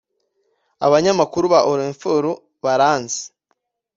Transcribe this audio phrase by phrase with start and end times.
[0.85, 2.23] abanyamakuru ba Orinfor
[2.63, 3.21] baranzi